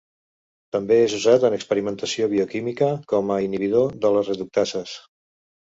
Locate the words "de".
4.07-4.17